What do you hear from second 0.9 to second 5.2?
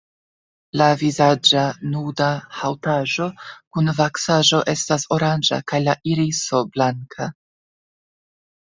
vizaĝa nuda haŭtaĵo kun vaksaĵo estas